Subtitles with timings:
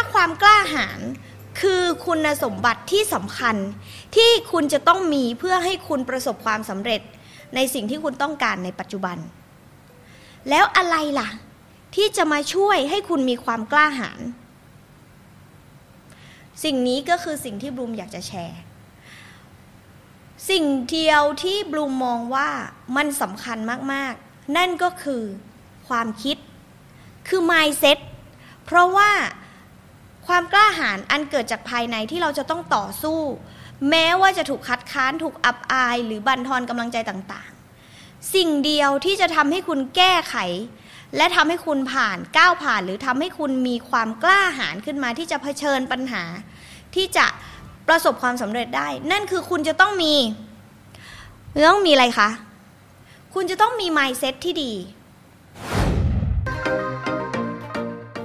[0.00, 1.00] าความกล้าหาญ
[1.60, 3.56] คือคุณสมบัติที่สำคัญ
[4.16, 7.00] ที่คุณจะต้องมีเพื่อให้คุณประสบความสำเร็จ
[7.54, 9.18] ในสิ่งที่คุณต้องการในปัจจุบัน
[10.50, 11.28] แล้วอะไรล่ะ
[11.96, 14.20] ที่จะมาช่วยให้คุณมีความกล้าหาญ
[16.64, 18.60] สิ่งนี้ก็คือสิ่งที่บลูมอยากจะแชร์
[20.50, 22.48] สิ่งเดียวที่บลูมมองว่า
[22.96, 23.58] มันสำคัญ
[23.92, 25.22] มาก ๆ นั่นก็คือ
[25.88, 26.36] ความคิด
[27.28, 27.98] คือ mindset
[28.64, 29.10] เพราะว่า
[30.26, 33.20] ความกล้าหาญอันเกิดจากภายในที่เราจะต้องต่อสู้
[33.90, 40.36] แม้ว่าจะถูกคัดค้านถูกอับอาย หรือบั่นทอนกำลังใจต่างๆ สิ่งเดียวที่จะทำให้คุณแก้ไข
[41.16, 46.22] และทำให้คุณผ่านก้าวผ่าน หรือทำให้คุณมีความกล้าหาญขึ้นมาที่จะเผชิญปัญหา
[46.94, 47.26] ที่จะ
[47.88, 50.14] ประสบความสำเร็จได้ นั่นคือคุณจะต้องมี
[51.70, 52.28] ต้องมีอะไรคะ
[53.34, 54.72] คุณจะต้องมี mindset ที่ดี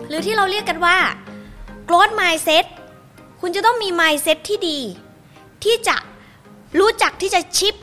[0.07, 0.97] หรือที่เราเรียกกันว่า
[1.87, 2.65] growth mindset
[3.41, 4.79] คุณจะต้องมี mindset ที่ดี
[5.63, 5.97] ที่จะ
[6.79, 7.75] รู้จักที่จะชิป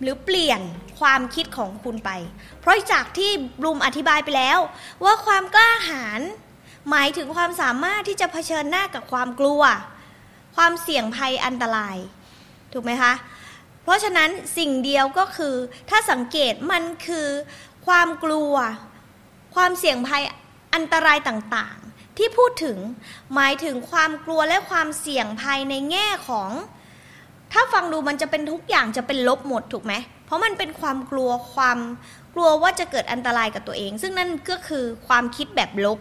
[0.00, 0.60] หรือเปลี่ยน
[1.00, 2.10] ความคิดของคุณไป
[2.60, 4.58] เพราะจากที่บลูมอธิบายไปแล้ว
[5.04, 6.20] ว่าความกล้าหาญ
[6.90, 9.62] หมายถึงความสามารถที่จะเผชิญหน้ากับความกลัว
[10.56, 11.96] ความเสี่ยงภัยอันตราย
[12.72, 13.12] ถูกไหมคะ
[13.82, 15.54] เพราะฉะนั้นสิ่งเดียวก็คือ
[15.90, 17.28] ถ้าสังเกตมันคือ
[17.86, 18.54] ความกลัว
[19.54, 20.22] ความเสี่ยงภัย
[20.74, 21.78] อันตรายต่าง
[22.18, 22.78] ที่พูดถึง
[23.34, 26.50] หมายถึงความกลัวและความเสี่ยงภัยในแง่ของ
[27.52, 29.94] ถ้าฟังดูมันจะเป็นทุกอย่างจะเป็นลบหมดถูกไหม
[30.24, 31.78] เพราะมันเป็นความกลัวความ
[32.34, 35.98] กลัวว่าจะเกิดอันตรายกับตัวเอง ซึ่งนั่นก็คือความคิดแบบลบ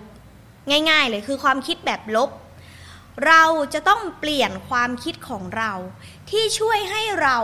[0.90, 2.30] ง่าย ๆ เลยคือความคิดแบบลบ
[3.28, 3.44] เรา
[3.74, 5.72] จะต้องเปลี่ยนความคิดของเรา
[6.30, 7.38] ที่ช่วยให้เรา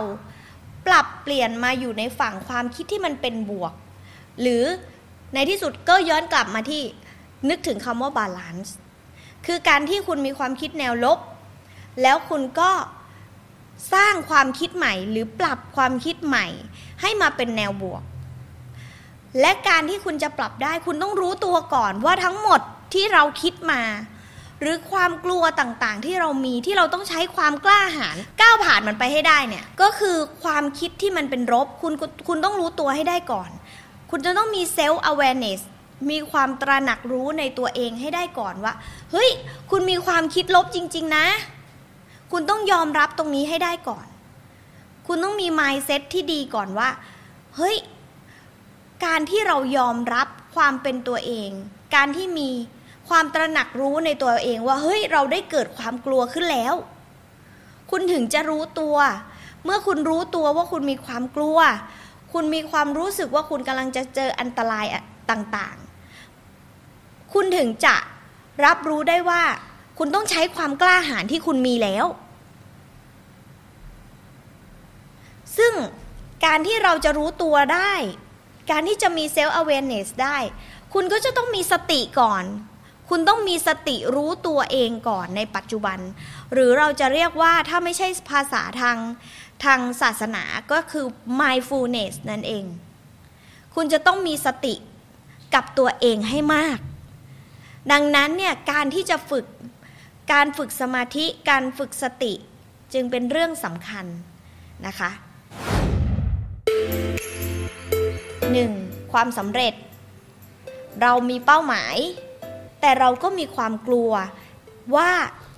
[0.86, 3.72] ปรับเปลี่ยนมาอยู่ในฝั่งความคิดที่มันเป็นบวก
[4.40, 4.64] หรือ
[5.34, 6.82] ในที่สุดก็ย้อนกลับมาที่
[7.48, 8.74] นึกถึงคำว่าบาลานซ์
[9.46, 11.18] คือการที่คุณมีความคิดแนวลบ
[12.02, 12.70] แล้วคุณก็
[13.94, 16.46] สร้างความคิดใหม่หรือปรับความคิดใหม่
[17.00, 18.02] ให้มาเป็นแนวบวก
[19.40, 22.60] และการที่คุณจะปรับได้คุณต้องรู้ตัวก่อนว่าทั้งหมด
[22.94, 23.82] ที่เราคิดมา
[24.60, 31.92] หรือความกลัวต่างๆ ที่เรามีที่เราต้องใช้ความกล้าหาญก้าวผ่านมันไปให้ได้เนี่ยก็คือความคิดที่มันเป็นลบคุณ
[32.28, 33.50] คุณต้องรู้ตัวให้ได้ก่อน
[34.10, 35.60] คุณจะต้องมีเซลล์ awareness
[36.10, 38.72] มีความตระหนักรู้ในตัวเองให้ได้ก่อนว่า
[39.12, 39.30] เฮ้ย
[39.70, 41.26] คุณมีความคิดลบจริง ๆ นะ
[42.32, 44.06] คุณต้องยอมรับตรงนี้ให้ได้ก่อน
[45.06, 46.88] คุณต้องมี mindset ที่ดีก่อนว่า
[47.56, 47.76] เฮ้ย
[49.04, 51.50] การที่เรายอมรับความเป็นตัวเอง
[51.94, 52.50] การที่มี
[53.08, 56.74] ความตระหนักรู้ในตัวเองว่า เฮ้ย เราได้เกิดความกลัวขึ้นแล้ว
[57.90, 58.96] คุณถึงจะรู้ตัว
[59.64, 61.58] เมื่อคุณรู้ตัวว่าคุณมีความกลัว
[62.32, 64.86] คุณมีความรู้สึกว่าคุณกำลังจะเจออันตราย
[65.30, 65.83] ต่างๆ
[67.34, 67.96] คุณถึงจะ
[68.64, 69.42] รับรู้ได้ว่า
[69.98, 72.06] คุณต้องใช้ความกล้าหาญที่คุณมีแล้ว
[75.56, 75.72] ซึ่ง
[76.44, 77.92] การที่เราจะรู้ตัวได้
[78.70, 80.38] การที่จะมีเซลล์ awareness ได้
[80.94, 82.44] คุณก็จะต้องมีสติก่อน
[83.10, 85.98] คุณต้องมีสติรู้ตัวเองก่อนในปัจจุบัน
[86.52, 88.98] หรือเราจะเรียกว่าถ้าไม่ใช่ภาษาทาง
[89.64, 91.06] ทางศาสนาก็คือ
[91.40, 92.64] mindfulness นั่นเอง
[93.74, 94.74] คุณจะต้องมีสติ
[95.54, 96.78] กับตัวเองให้มาก
[97.92, 99.46] ดังนั้นเนี่ยการที่จะฝึก
[100.32, 102.32] การฝึกสมาธิการฝึกสติ
[102.92, 104.06] จึงเป็นเรื่องสำคัญ
[104.86, 105.10] นะคะ
[108.30, 109.12] 1.
[109.12, 109.74] ความสำเร็จ
[111.02, 111.96] เรามีเป้าหมาย
[112.80, 114.12] แต่เราก็มีความกลัว
[114.96, 115.10] ว่า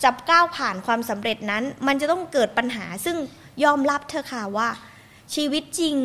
[0.02, 3.16] จะก้าวผ่านความสำเร็จนั้น มันจะต้องเกิดปัญหาซึ่ง
[3.64, 4.68] ยอมรับเธอค่ะว่า
[5.34, 5.96] ชีวิตจริง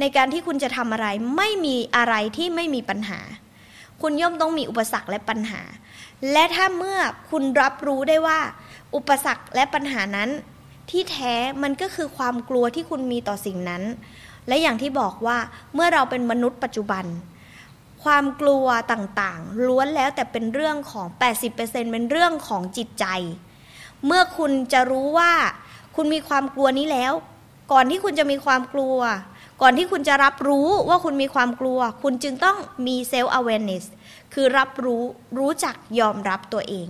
[0.00, 1.06] ในการที่คุณจะทำอะไร
[1.36, 3.20] ไม่มีอะไรที่ไม่มีปัญหา
[4.02, 5.62] คุณย่อมต้องมีอุปสรรคและปัญหา
[6.32, 6.98] และถ้าเมื่อ
[7.30, 8.40] คุณรับรู้ได้ว่า
[8.96, 10.30] อุปสรรคและปัญหานั้น
[10.90, 13.82] ที่แท้มันก็คือความกลัวที่คุณมีต่อสิ่งนั้น
[14.48, 15.38] และอย่างที่บอกว่า
[15.74, 17.04] เมื่อเราเป็นมนุษย์ปัจจุบัน
[18.04, 21.06] ความกลัวต่างๆ ล้วนแล้วแต่เป็นเรื่องของ
[21.48, 21.56] 80%
[21.92, 23.06] เป็นเรื่องของจิตใจ
[24.06, 25.32] เมื่อคุณจะรู้ว่า
[25.96, 27.12] คุณมีความกลัวนี้แล้ว
[27.72, 28.98] ก่อนที่คุณจะมีความกลัว
[29.60, 32.56] ก่อนที่คุณจะรับรู้ว่าคุณมีความกลัว คุณจึงต้อง
[32.86, 33.84] มี self awareness
[34.34, 35.04] คือรับรู้
[35.38, 36.88] รู้จักยอมรับตัวเอง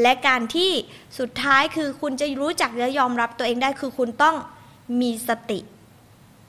[0.00, 0.70] และการที่
[1.18, 4.36] สุดท้ายคือคุณจะรู้จักและยอมรับตัวเองได้คือคุณต้อง
[5.00, 5.60] มีสติ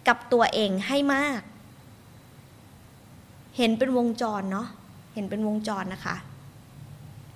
[0.07, 1.41] กับตัวเองให้มาก
[3.57, 4.67] เห็นเป็นวงจรเนาะ
[5.13, 6.15] เห็นเป็นวงจรนะคะ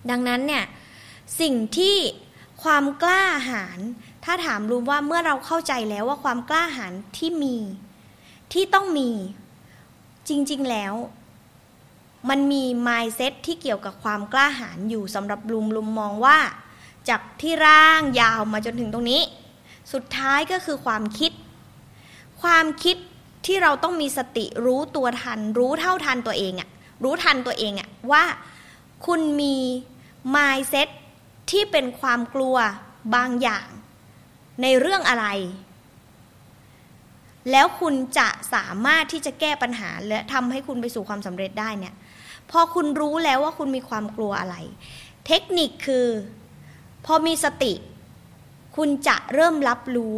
[0.09, 0.65] ดังนั้นเนี่ย
[1.41, 1.95] สิ่งที่
[2.63, 3.79] ความกล้าหาญ
[4.23, 7.57] ถ้าถามรู้ว่าเมื่อเราเข้าใจแล้วว่าความกล้าหาญที่มี
[8.53, 9.09] ที่ต้องมี
[10.29, 10.93] จริง ๆ แล้ว
[12.29, 16.37] มันมี mindset ที่เกี่ยวกับความกล้าหาญอยู่สำหรับลุมลุมมองว่า
[17.09, 19.21] จากที่ร่างยาวมาจนถึงตรงนี้
[19.93, 21.31] สุดท้ายก็คือความคิด
[22.41, 22.97] ความคิด
[23.45, 26.69] ที่เราต้องมีสติรู้ตัวทัน รู้เท่าทันตัวเองอะ
[27.03, 28.23] รู้ทันตัวเองอะว่า
[29.05, 29.55] คุณมี
[30.35, 30.89] mindset
[31.51, 32.57] ที่เป็นความกลัว
[33.15, 33.67] บางอย่าง
[34.61, 35.25] ในเรื่องอะไร
[37.51, 41.95] แล้วคุณจะสามารถที่จะแก้ปัญหาและทำให้คุณไปสู่ความสำเร็จได้เนี่ย
[42.51, 44.55] พอคุณรู้แล้วว่าคุณมีความกลัวอะไร
[45.27, 46.07] เทคนิคคือ
[47.05, 47.73] พอมีสติ
[48.77, 50.15] คุณจะเริ่มรับรู้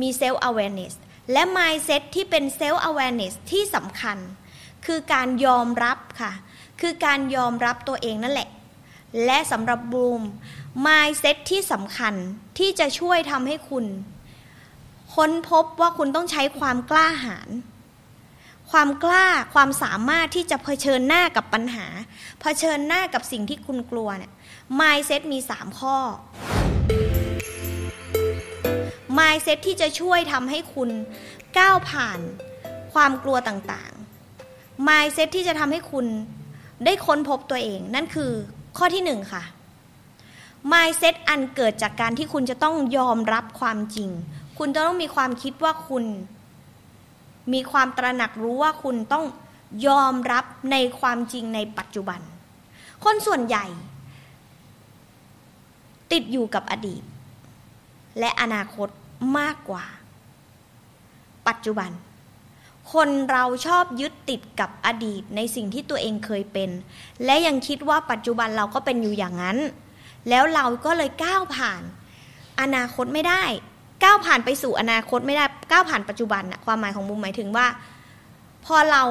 [0.00, 0.94] มีเซลล์ awareness
[1.32, 4.18] และ mindset ที่เป็นเซลล์ awareness ที่สำคัญ
[4.86, 6.32] คือการยอมรับค่ะ
[6.80, 8.48] คือการยอมรับตัวเองนั่นแหละ
[9.24, 10.22] และสำหรับบูม
[10.86, 12.14] mindset ที่สำคัญ
[12.58, 13.84] ที่จะช่วยทำให้คุณ
[15.14, 17.50] ค้นพบว่าคุณต้องใช้ความกล้าหาญ
[18.70, 21.86] ความกล้าความสามารถที่จะเผชิญหน้ากับปัญหา
[22.40, 24.32] เผชิญหน้ากับสิ่งที่คุณกลัวเนี่ย
[24.80, 25.96] mindset มี 3 ข้อ
[29.18, 30.90] mindset ที่จะช่วยทำให้คุณ
[31.58, 32.20] ก้าวผ่าน
[32.92, 36.06] ความกลัวต่างๆ mindset ที่จะทำให้คุณ
[36.84, 38.32] ได้ค้นพบตัวเอง นั่นคือ
[38.78, 39.42] ข้อที่หนึ่งค่ะ
[40.72, 44.10] mindset อันเกิดจากการที่คุณจะต้องยอมรับความจริง
[44.58, 46.04] คุณจะต้องมีความคิดว่าคุณ
[47.52, 49.24] มีความตระหนักรู้ว่าคุณต้อง
[49.86, 52.20] ยอมรับในความจริงในปัจจุบัน
[53.04, 53.66] คนส่วนใหญ่
[56.12, 57.02] ติดอยู่กับอดีต
[58.18, 58.88] และอนาคต
[59.38, 59.84] มากกว่า
[61.48, 61.90] ปัจจุบัน
[62.92, 66.70] คนเราชอบยึดติดกับอดีตในสิ่งที่ตัวเองเคยเป็น
[67.24, 69.58] และยังคิดว่าปัจจุบันเราก็เป็นอยู่อย่างนั้น
[70.28, 71.82] แล้วเราก็เลยก้าวผ่าน
[72.60, 73.44] อนาคตไม่ได้
[74.04, 77.66] ก้าวผ่านไปสู่อนาคตไม่ได้ก้าวผ่านปัจจุบันนะความหมายของบุมหมายถึงว่า
[78.64, 79.04] พอเรา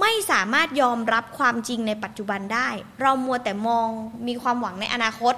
[0.00, 2.68] ไม่สามารถยอมรับความจริงในปัจจุบันได้
[3.02, 3.88] เรามัวแต่มอง
[4.26, 5.34] มีความหวังในอนาคต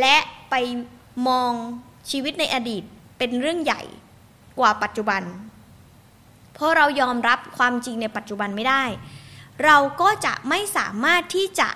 [0.00, 0.16] และ
[0.50, 0.54] ไป
[1.28, 1.52] มอง
[2.10, 2.82] ชีวิตในอดีต
[3.18, 3.82] เป็นเรื่องใหญ่
[4.58, 5.22] กว่าปัจจุบัน
[6.54, 8.82] เพราะเรายอมรับความจริงในปัจจุบันไม่ได้
[9.64, 11.68] เราก็จะไม่สามารถที่จะ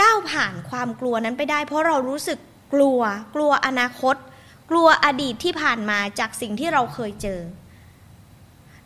[0.00, 2.38] ก้าวผ่านความกลัวนั้นไปได้ เพราะเรารู้สึก
[2.74, 3.00] กลัว
[3.34, 4.16] กลัวอนาคต
[4.70, 7.40] กลัวอดีตที่ผ่านมาจากสิ่งที่เราเคยเจอ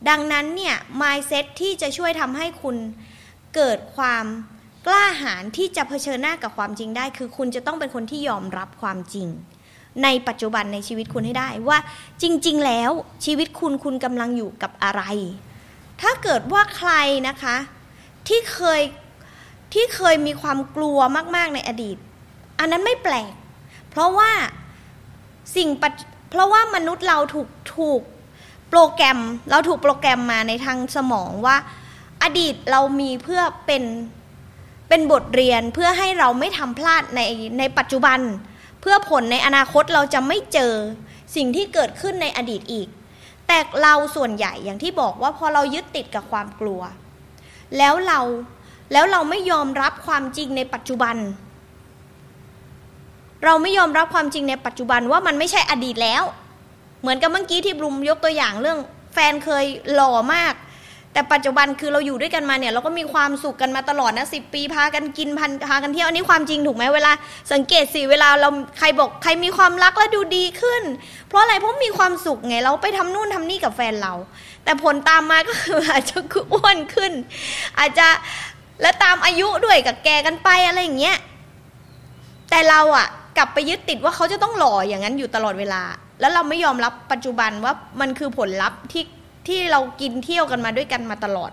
[0.09, 2.77] ดังนั้นเนี่ย mindset ที่จะช่วยทำให้คุณ
[3.55, 4.25] เกิดความ
[4.87, 9.29] กล้าหาญที่จะเผชิญหน้ากับความจริงได้ คือคุณจะต้องเป็นคนที่ยอมรับความจริง
[10.03, 11.79] ในปัจจุบันในชีวิตคุณให้ได้ว่า
[12.23, 12.91] จริง ๆ แล้ว
[13.25, 15.03] ชีวิตคุณคุณกำลังอยู่กับอะไร
[16.01, 16.93] ถ้าเกิดว่าใคร
[17.29, 17.57] นะคะ
[18.29, 18.83] ที่เคย
[19.75, 20.99] ที่เคยมีความกลัว
[21.37, 21.97] มาก ๆ ในอดีต
[22.59, 23.33] อันนั้นไม่แปลก
[23.91, 24.31] เพราะว่า
[25.57, 25.69] สิ่ง
[26.31, 28.01] เพราะว่ามนุษย์เราถูกถูก
[28.71, 29.19] โปรแกรม
[29.51, 31.57] เราถูกโปรแกรมมาในทางสมองว่า
[32.23, 33.85] อดีตเรามีเพื่อเป็น
[34.89, 37.21] เป็นบทเรียนเพื่อให้เราไม่ทำพลาดใน
[37.59, 38.21] ในปัจจุบัน
[38.81, 40.73] เพื่อผลในอนาคตเราจะไม่เจอ
[41.37, 42.89] สิ่งที่เกิดขึ้นในอดีตอีก
[43.47, 46.81] แต่เราส่วนใหญ่อย่างที่บอกว่าพอเรายึดติดกับความกลัว
[47.79, 48.21] แล้วเรา
[48.93, 51.17] แล้วเราไม่ยอมรับความจริงในปัจจุบัน
[53.45, 56.23] เราไม่ยอมรับความจริงในปัจจุบันว่ามันไม่ใช่อดีตแล้ว
[57.01, 58.79] เหมือนกับเมื่อกี้ที่บลุมยกตัวอย่างเรื่อง
[59.15, 59.65] แฟนเคย
[59.95, 60.55] หล่อมาก
[61.13, 67.13] แต่ปัจจุบันคือเราอยู่ด้วยกันมาเนี่ย เราก็มีความสุขกันมาตลอดนะสิปีพากันกินพันพากันเที่ยวอันนี้ความจริงถูกไหมเวลา
[67.53, 70.83] สังเกตสิเวลาเราใครบอกใครมีความรักแล้วดูดีขึ้น
[71.29, 74.15] เพราะอะไรเพราะมีความสุขไงเราไปทำนู่นทำนี่กับแฟนเรา
[74.65, 76.19] แต่ผลตามมาก็คืออาจจะ
[76.53, 77.13] อ้วนขึ้น
[77.79, 78.07] อาจจะ
[78.83, 81.19] และตามอายุด้วยกับแกกันไปอะไรอย่างเงี้ย
[82.51, 85.83] แต่เราอะ กลับไปยึดติดว่าเขาจะต้องหล่ออย่างนั้นอยู่ตลอดเวลา
[86.21, 89.05] แล้วเราไม่ยอมรับปัจจุบันว่ามันคือผลลัพธ์ที่
[89.49, 91.51] ที่เรากินเที่ยวกันมาด้วยกันมาตลอด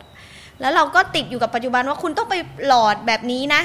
[0.62, 2.36] แล้วเราก็ติดอยู่กับปัจจุบันว่าคุณต้องไป
[2.68, 3.62] หลอดแบบนี้นะ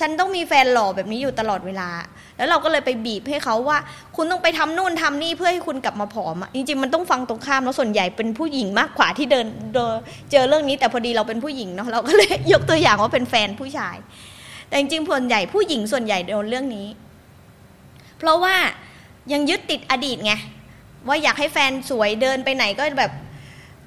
[0.00, 1.88] ฉันต้องมีแฟนหล่อแบบนี้อยู่ตลอดเวลา
[2.36, 3.78] แล้วเราก็เลยไปบีบให้เขาว่า
[4.16, 9.46] คุณต้องไปทำนู่นทำนี่เพื่อให้คุณกลับมาผอมจริงๆมันต้องฟังตรงข้ามแล้วส่วนใหญ่เป็นผู้หญิงมากกว่าที่เดิน
[10.30, 13.96] เจอเรื่องนี้ แต่พอดีเราเป็นผู้หญิงเนาะเราก็เลยยกตัวอย่างว่าเป็นแฟนผู้ชาย
[14.68, 16.86] แต่จริงๆส่วนใหญ่ผู้หญิงส่วนใหญ่โดนเรื่องนี้
[18.28, 18.56] ราะว่า
[19.32, 20.32] ยังยึดติดอดีตไง
[21.08, 23.12] ว่าอยากให้แฟนสวยเดินไปไหนก็แบบ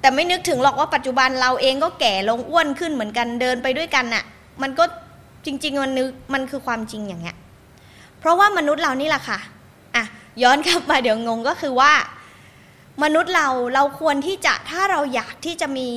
[0.00, 4.24] แต่ไม่นึกถึงหรอกว่าปัจจุบันเราเองก็แก่ลงอ้วนขึ้นเหมือนกันเดินไปด้วยกันน่ะ
[4.62, 4.84] มันก็
[5.46, 7.36] จริง ๆ มันนึกมันคือความจริงอย่างเงี้ย
[8.18, 9.38] เพราะว่ามนุษย์เรานี่แหละค่ะ
[9.96, 10.04] อะ
[10.42, 11.92] ย้อนกลับมาเดี๋ยวงงก็คือว่า
[13.02, 15.88] มนุษย์เราเราควรที่จะถ้าเราอยากที่จะมี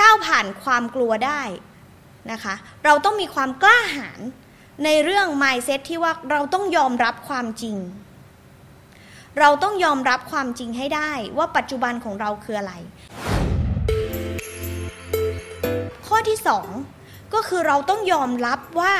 [0.00, 1.40] ก้าวผ่านความกลัวได้
[2.32, 2.54] นะคะ
[2.84, 4.20] เราต้องมีความกล้าหาญ
[4.84, 7.76] ในเรื่อง mindset ที่ว่าเราต้องยอมรับความจริง
[9.40, 12.74] เราต้องยอมรับความจริงให้ได้ว่าปัจจุบันของเราคืออะไร
[16.06, 16.68] ข้อที่สอง
[17.34, 18.92] ก็คือเราต้องยอมรับว่า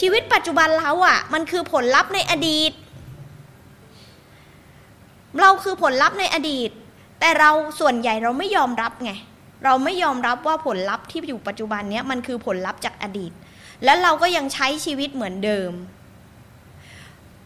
[0.00, 2.72] ชีวิตปัจจุบันเราอะ่ะ มันคือผลลัพธ์ในอดีต
[5.40, 6.70] เราคือผลลัพธ์ในอดีต
[7.20, 7.50] แต่เรา
[7.80, 9.12] ส่วนใหญ่เราไม่ยอมรับไง
[9.64, 13.32] เราไม่ยอมรับว่าผลลัพธ์ที่อยู่ปัจจุบันเนี้ยมันคือผลลัพธ์จากอดีต
[13.84, 15.72] แล้วเราก็ยังใช้ชีวิตเหมือนเดิม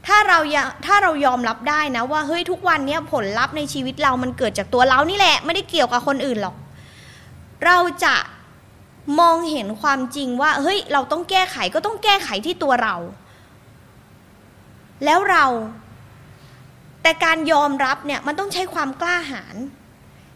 [0.07, 0.38] ถ้าเรา
[0.87, 6.57] ถ้าเรายอมรับได้นะว่าเฮ้ยทุกวันนี้ผลลัพธ์ในชีวิตเรามันเกิดจากตัวเรานี่แหละ ไม่ได้เกี่ยวกับคนอื่นหรอก
[7.64, 8.14] เราจะ
[9.21, 12.97] มองเห็นความจริงว่าเฮ้ยเราต้องแก้ไขก็ต้องแก้ไขที่ตัวเรา
[15.05, 15.47] แล้วเรา
[17.03, 19.57] แต่การยอมรับเนี่ยมันต้องใช้ความกล้าหาญ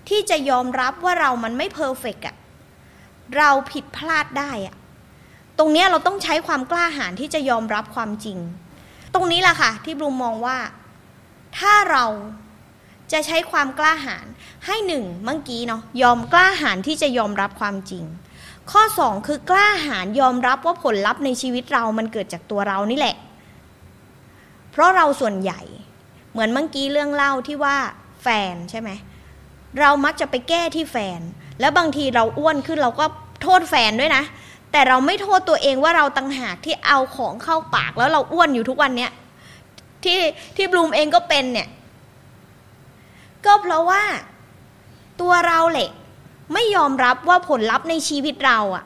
[0.09, 2.37] ที่จะยอมรับว่าเรามันไม่เพอร์เฟกอะ
[3.37, 4.76] เราผิดพลาดได้อะ
[5.59, 8.38] ตรงนี้เราต้องใช้ความกล้าหาญที่จะยอมรับความจริง
[9.15, 10.59] ตรงนี้แหละค่ะ ที่บลูมมองว่า
[11.59, 12.07] ถ้าเรา
[13.12, 14.27] จะใช้ความกล้าหาญ
[14.67, 18.05] ให้หนึ่งเมื่อกี้เนาะยอมกล้าหาญที่จะยอมรับความจริง
[18.71, 23.17] ข้อสองคือกล้าหาญยอมรับว่าผลลัพธ์ในชีวิตเรามันเกิดจากตัวเรานี่แหละ
[24.71, 25.61] เพราะเราส่วนใหญ่
[26.33, 27.77] เหมือนเมื่อกี้เรื่องเล่าที่ว่า
[28.23, 28.91] แฟนใช่ไหม
[29.81, 31.21] เรามักจะไปแก้ที่แฟน
[31.61, 33.05] แล้วบางทีเราอ้วนขึ้นเราก็
[33.43, 34.23] โทษแฟนด้วยนะ
[34.72, 39.12] แต่เราไม่โทษตัวเองว่าเราตังหากที่เอาของเข้าปากแล้วเราอ้วนอยู่ทุกวันเนี้ย
[40.04, 40.18] ที่
[40.56, 41.68] ที่บลูมเองก็เป็นเนี่ย
[43.44, 44.02] ก็เพราะว่า
[45.20, 45.90] ตัวเราแหละ
[46.54, 48.84] ไม่ยอมรับว่าผลลัพธ์ในชีวิตเราอะ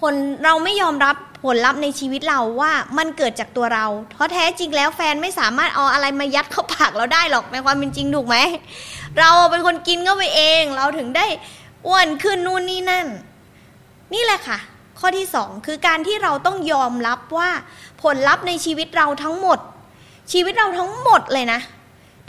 [0.00, 8.36] ผลเราไม่ยอมรับผลลัพธ์ในชีวิตเราว่ามันเกิดจากตัวเรา เพราะแท้จริงแล้วแฟนไม่สามารถเอาอะไรมายัดเข้าปากเราได้หรอกในความเป็นจริงถูกไหม
[9.18, 11.26] เราเป็นคนกินเข้าไปเอง เราถึงได้
[11.86, 13.06] อ้วนขึ้นนู่นนี่นั่น
[14.14, 14.58] นี่แหละค่ะ
[14.98, 17.50] ข้อที่สองคือการที่เราต้องยอมรับว่า
[18.02, 19.58] ผลลัพธ์ในชีวิตเราทั้งหมด
[20.32, 21.60] ชีวิตเราทั้งหมดเลยนะ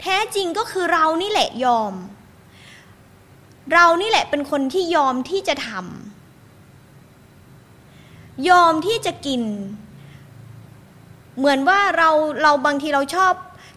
[0.00, 1.92] แท้จริงก็คือเรานี่แหละยอม
[3.72, 9.42] เรานี่แหละเป็นคนที่ยอมที่จะทำยอมที่จะกิน
[11.38, 12.10] เหมือนว่าเรา
[12.42, 13.34] เราบางทีเราชอบ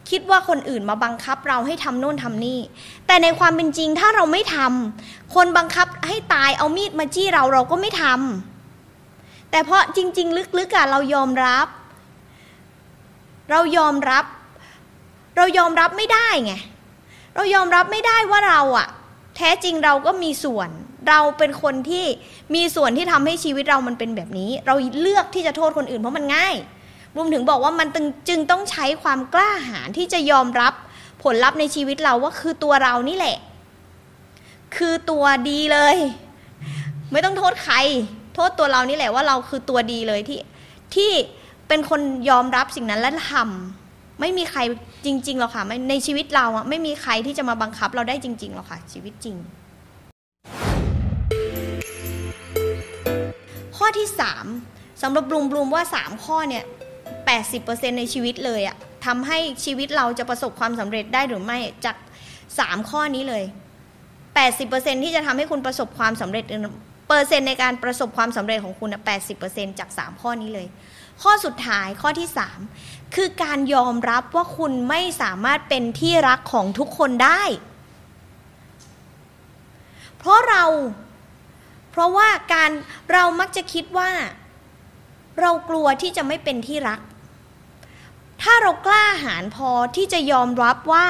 [0.10, 2.60] คิดว่าคนอื่นมาบังคับเราให้ทำโน่นทำนี่
[3.08, 11.68] แต่ในความเป็นจริงถ้าเราไม่ทำคนบังคับให้ตายเอามีดมาจี้เราเราก็ไม่ทำแต่เพราะจริง ๆ ลึกๆอะเรายอมรับ
[13.52, 14.26] เรายอมรับ
[15.38, 16.54] เรายอมรับไม่ได้ไง
[17.36, 18.88] เรายอมรับไม่ได้ว่าเราอะ
[19.38, 20.70] แท้จริงเราก็มีส่วน
[21.10, 22.06] เราเป็นคนที่
[22.56, 26.56] มีส่วนที่ทำให้ชีวิตเรามันเป็นแบบนี้ เราเลือกที่จะโทษคนอื่นเพราะมันง่าย
[27.18, 27.88] รวมถึงบอกว่ามัน
[28.30, 30.74] จึงต้องใช้ความกล้าหาญที่จะยอมรับ
[31.24, 33.38] ผลลัพธ์ในชีวิตเราว่าคือตัวเรานี่แหละ
[34.76, 35.98] คือตัวดีเลย
[37.12, 37.76] ไม่ต้องโทษใคร
[38.36, 40.40] โทษตัวเรานี่แหละว่าเราคือตัวดีเลยที่
[40.96, 41.12] ที่
[41.68, 44.60] เป็นคนยอมรับสิ่งนั้นและทำไม่มีใคร
[45.06, 49.36] จริงๆหรอกค่ะในชีวิตเราอะไม่มีใครที่จะมาบังคับเราได้จริงๆหรอกค่ะชีวิตจริง
[53.78, 54.46] ข้อที่สาม
[55.02, 56.66] สำหรับบลูมบลูมว่าสามข้อเนี่ย
[57.26, 61.98] แปดสิบเปอร์เซ็นในชีวิตเลยอะทำให้ชีวิตเราจะประสบความสำเร็จได้หรือไม่จาก
[62.60, 63.44] สามข้อนี้เลย
[64.36, 66.44] แปดสิบเปอร์เซ็นที่จะทำให้คุณประสบความสำเร็จ
[67.08, 68.98] เปอร์เซ็นต์ในการประสบความสำเร็จของคุณอ
[69.50, 70.68] ร์เซ็นจากสามข้อนี้เลย
[71.22, 72.60] ข้อสุดท้ายข้อที่สาม
[73.16, 77.44] คือการยอมรับว่าคุณไม่สามารถเป็นที่รักของทุกคนได้
[80.18, 80.64] เพราะเรา
[81.92, 82.72] เพราะว่าการ
[83.12, 84.10] เรามักจะคิดว่า
[85.42, 87.00] เรากลัวที่จะไม่เป็นที่รัก
[88.42, 91.08] ถ้าเรากล้าหาญพอที่จะยอมรับว่า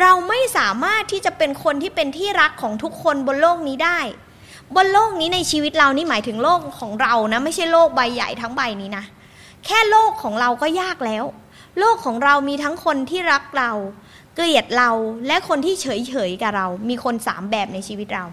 [0.00, 3.98] เราไม่สามารถที่จะเป็นคนที่เป็นที่รักของทุกคนบนโลกนี้ได้
[4.76, 9.04] บนโลกนี้ในชีวิตเรานี่หมายถึงโลกของเรานะไม่ใช่โลกใบใหญ่ทั้งใบนี้นะ
[9.64, 11.24] แค่โลกของเราก็ยากแล้ว
[11.78, 13.72] โลกของเรามีทั้งคนที่รักเรา
[14.34, 14.90] เกลียดเรา
[15.26, 18.24] และคนที่เฉยเฉยกับเรา มีคนสามแบบในชีวิตเรา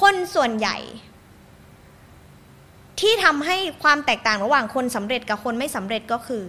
[0.00, 0.76] คนส่วนใหญ่
[3.00, 6.44] ที่ทำให้ความแตกต่างระหว่างคนสำเร็จกับคนไม่สำเร็จก็คือ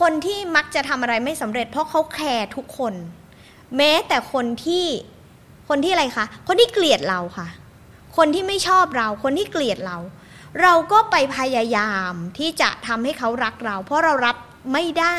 [0.00, 2.94] คนที่มักจะทำอะไรไม่สำเร็จ เพราะเขาแคร์ทุกคน
[3.76, 4.86] แม้แต่คนที่
[5.68, 7.48] คนที่อะไรคะคนที่เกลียดเราค่ะ
[8.16, 9.98] คนที่ไม่ชอบเรา คนที่เกลียดเรา
[10.62, 14.36] เราก็ไปพยายามที่จะทำให้เขารักเรา เพราะเรารับ
[14.72, 15.18] ไม่ได้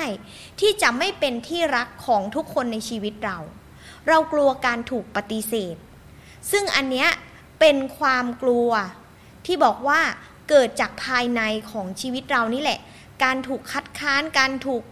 [0.59, 3.37] ที่จะไม่เป็นที่รักของทุกคนในชีวิตเรา
[4.07, 5.75] เรากลัวการถูกปฏิเสธ
[6.51, 7.09] ซึ่งอันเนี้ย
[7.59, 8.69] เป็นความกลัว
[9.45, 10.01] ที่บอกว่า
[10.51, 11.41] เกิดจากภายใน
[11.71, 12.79] ของชีวิตเรานี่แหละ
[13.23, 14.83] การถูกคัดค้าน การถูก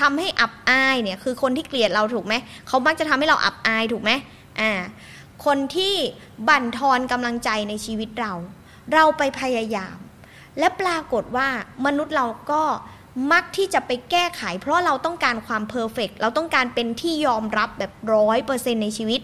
[0.00, 2.34] ทำให้อับอายเนี่ยคือคนที่เกลียดเราถูกไหม
[2.68, 4.10] เขามักจะทำให้เราอับอายถูกไหม
[4.60, 4.72] อ่า
[5.44, 5.94] คนที่
[6.48, 8.32] บั่นทอนกำลังใจในชีวิตเรา
[8.92, 9.96] เราไปพยายาม
[10.58, 11.48] และปรากฏว่า
[11.86, 12.62] มนุษย์เราก็
[13.32, 19.20] มักที่จะไปแก้ไข เพราะเราต้องการความเพอร์เฟกเราต้องการเป็นที่ยอมรับแบบร้อยเปอร์เซ็นในชีวิต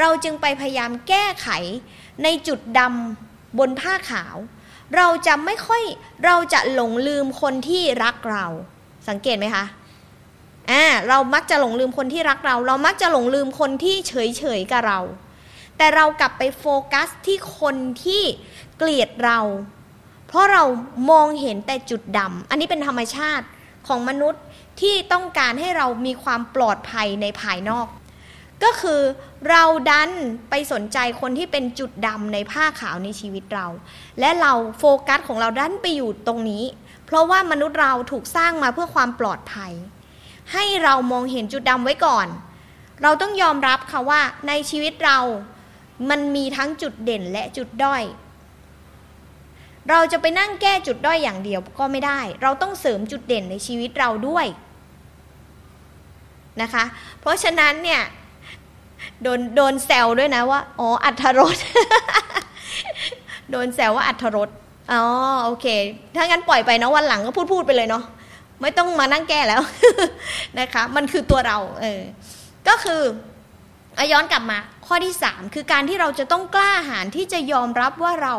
[0.00, 1.48] เราจึงไปพยายามแก้ไข
[2.22, 4.36] ในจุดดำบนผ้าขาว
[4.96, 5.82] เราจะไม่ค่อย
[6.26, 8.46] เราจะหลงลืมคนที่รักเรา
[9.08, 9.64] สังเกตไหมคะ
[10.70, 15.00] อ่าเรามักจะหลงลืมคนที่รักเรา เรามักจะหลงลืมคนที่เฉยเฉยกับเรา
[15.76, 18.22] แต่เรากลับไปโฟกัสที่คนที่
[18.76, 19.40] เกลียดเรา
[20.28, 20.62] เพราะเรา
[21.10, 23.46] มองเห็นแต่จุดดำอันนี้เป็นธรรมชาติ
[23.86, 24.42] ของมนุษย์
[24.80, 27.86] ที่ต้องการให้เรามีความปลอดภัยในภายนอก
[28.64, 29.00] ก็คือ
[29.48, 30.10] เราดัน
[30.50, 33.66] ไปสนใจคนที่เป็นจุดดำในผ้าขาวในชีวิตเรา
[34.20, 36.64] และเราโฟกัสของเราดันไปอยู่ตรงนี้
[37.06, 39.72] เพราะว่ามนุษย์เราถูกสร้างมาเพื่อความปลอดภัย
[40.52, 42.26] ให้เรามองเห็นจุดดำไว้ก่อน
[43.02, 45.18] เราต้องยอมรับค่ะว่าในชีวิตเรา
[46.10, 48.02] มันมีทั้งจุดเด่นและจุดด้อย
[49.90, 54.46] เราจะไปนั่งแก้จุดด้อยอย่างเดียวก็ไม่ได้ เราต้องเสริมจุดเด่นในชีวิตเราด้วย
[56.62, 56.84] นะคะ
[57.20, 58.02] เพราะฉะนั้นเนี่ย
[59.22, 61.58] โดนโดนแซวด้วยนะว่า อ๋อ อัธรส
[63.50, 64.48] โดนแซวว่าอัธรส
[64.92, 65.02] อ๋อ
[65.44, 65.66] โอเค
[66.16, 68.04] ถ้างั้นปล่อยไปเนาะวันหลังก็พูดพูดไปเลยเนาะ
[68.60, 69.62] ไม่ต้องมานั่งแก้แล้ว
[70.58, 72.02] นะคะ มันคือตัวเรา เออ
[72.68, 73.02] ก็คือ
[74.12, 78.34] ย้อนกลับมา ข้อที่สามคือการที่เราจะต้องกล้าหาญที่จะยอมรับว่าเรา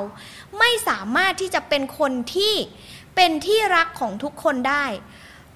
[0.59, 2.53] ไม่สามารถที่จะเป็นคนที่
[3.15, 4.85] เป็นที่รักของทุกคนได้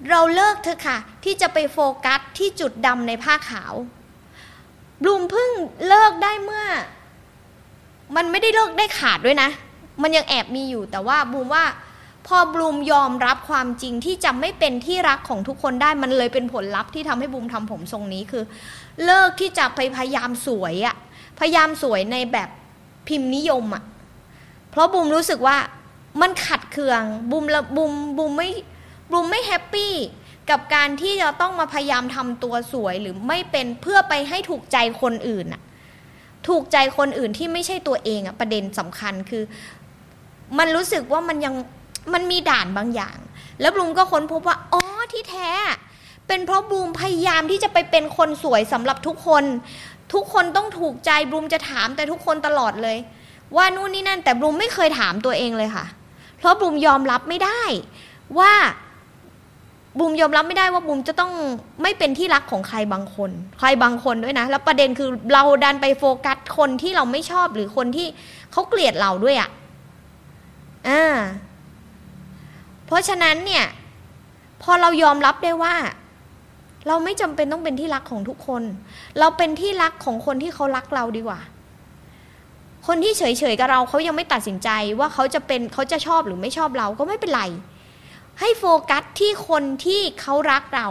[0.10, 3.74] เราเลิกเถอะค่ะ ที่จะไปโฟกัสที่จุดดำในผ้าขาว
[5.02, 5.50] บลูมเพิ่ง
[5.88, 6.66] เลิกได้เมื่อ
[8.16, 9.50] มันไม่ได้เลิกได้ขาดด้วยนะ
[10.02, 11.66] มันยังแอบมีอยู่แต่ว่าบลูมว่า
[12.28, 18.44] พอบลูมยอมรับความจริงที่จะไม่เป็นที่รักของทุกคนได้มันเลยเป็นผลลัพธ์ที่ทำให้บลูมทำผมทรงนี้คือ
[19.06, 20.96] เลิกที่จะไปพยายามสวยอะ
[21.40, 22.50] พยายามสวยในแบบ
[23.08, 23.84] พิมพ์นิยมอะ
[24.70, 25.58] เพราะบูมรู้สึกว่า
[26.22, 28.50] มันขัดเคืองบูมละบูมบูมไม่
[29.12, 29.94] บูมไม่แฮปปี้
[30.50, 35.62] กับการที่จะต้องมาพยายามทำตัวสวยหรือไม่เป็นเพื่อไปให้ถูกใจคนอื่นอะ
[36.48, 39.44] ถูกใจคนอื่นที่ไม่ใช่ตัวเองอะประเด็นสำคัญคือ
[40.58, 41.56] มันรู้สึกว่ามันยัง
[42.14, 43.18] มันมีด่านบางอย่าง
[43.62, 45.50] แล้วบลูมก็ค้นพบว่าอ๋อที่แท้
[46.28, 49.44] เป็นเพราะบลูมพยายามที่จะไปเป็นคนสวยสำหรับทุกคน
[50.14, 52.98] ทุกคนต้องถูกใจบลูมจะถามแต่ทุกคนตลอดเลย
[53.56, 55.86] ว่านู่นนี่นั่นแต่บลูมไม่เคยถามตัวเองเลยค่ะ
[56.38, 57.62] เพราะบลูมยอมรับไม่ได้
[58.40, 58.54] ว่า
[59.98, 61.32] บูมยอมรับไม่ได้ว่าบูมจะต้อง
[61.82, 68.08] ไม่เป็นที่รักของใครบางคน ใครบางคนด้วยนะ แล้วประเด็นคือเราดันไปโฟกัสคนที่เราไม่ชอบหรือคนที่
[68.52, 69.50] เขาเกลียดเราด้วยอะ่ะ
[70.88, 71.04] อ่า
[72.86, 73.66] เพราะฉะนั้นเนี่ย
[74.64, 75.76] พอเรายอมรับได้ว่า
[76.88, 78.64] เราไม่จำเป็นต้องเป็นที่รักของทุกคน
[79.20, 81.40] เราเป็นที่รักของคนที่เขารักเราดีกว่า
[82.88, 87.44] คนที่เฉยๆกับเราเขายังไม่ตัดสินใจว่าเขาจะเป็นเขาจะชอบหรือไม่ชอบเราก็ไม่เป็นไร
[88.42, 90.88] ให้โฟกัสที่คนที่เขารักเรา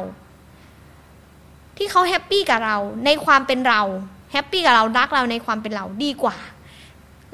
[1.77, 3.83] ที่เขา happy กับเรา ในความเป็นเรา
[4.33, 6.37] happy กับเรารักเราในความเป็นเราดีกว่า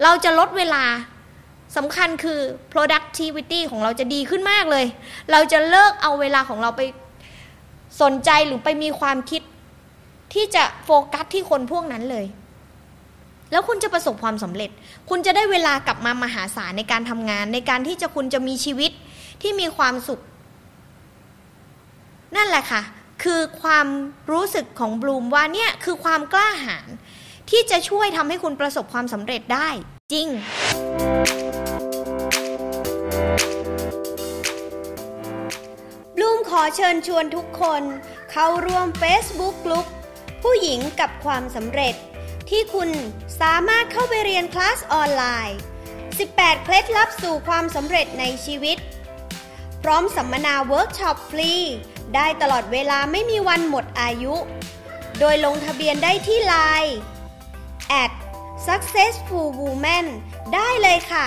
[0.02, 0.84] เราจะลดเวลา
[1.76, 2.40] สำคัญคือ
[2.72, 4.86] productivity ของเราจะดีขึ้นมากเลย
[5.32, 6.82] เราจะเลิกเอาเวลาของเราไป
[8.02, 9.42] สนใจหรือไปมีความคิด
[10.34, 12.26] ที่จะโฟกัสที่คนพวกนั้นเลย
[13.52, 14.70] แล้วคุณจะประสบความสำเร็จ
[15.08, 18.92] คุณจะได้เวลากลับมามหาศาลในการทำงาน ในการที่จะคุณจะมีชีวิต
[19.42, 20.20] ที่มีความสุข
[22.36, 22.82] นั่นแหละค่ะ
[23.24, 23.86] คือความ
[24.32, 26.88] รู้สึกของบลูมว่าเนี่ยคือความกล้าหาญ
[27.50, 29.68] ที่จะช่วยทำให้คุณประสบความสำเร็จได้
[30.12, 30.28] จริง
[36.16, 37.82] บลูมขอเชิญชวนทุกคน
[38.30, 39.86] เข้าร่วม Facebook กลุ่ม
[40.42, 41.94] ผู้หญิงกับความสำเร็จ
[42.50, 42.90] ที่คุณ
[43.40, 45.58] สามารถเข้าไปเรียนคลาสออนไลน์
[46.10, 48.78] 18 เคล็ดลับสู่ความสำเร็จในชีวิต
[49.86, 51.52] พร้อมสัมมนาเวิร์กช็อปฟรี
[52.14, 54.34] ได้ตลอดเวลาไม่มีวันหมดอายุ
[55.18, 56.96] โดยลงทะเบียนได้ที่ไลน์
[58.02, 58.12] at
[58.66, 60.06] successful woman
[60.54, 61.26] ได้เลยค่ะ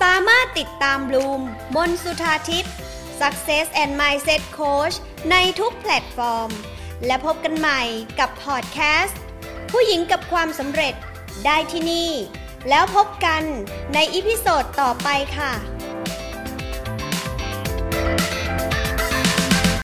[0.00, 1.40] สามารถติดตามบลูม
[1.76, 2.74] บุญสุธาทิพย์
[3.20, 4.96] Success and Mindset Coach
[5.30, 6.50] ในทุกแพลตฟอร์ม
[7.06, 7.82] และพบกันใหม่
[8.18, 9.20] กับพอดแคสต์
[9.70, 10.94] ผู้หญิงกับความสำเร็จ
[11.46, 12.10] ได้ที่นี่
[12.68, 13.42] แล้วพบกัน
[13.94, 15.52] ในอีพิโซดต่อไปค่ะ